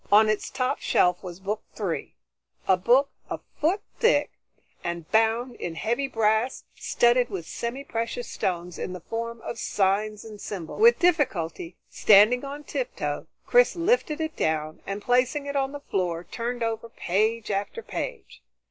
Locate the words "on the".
15.55-15.79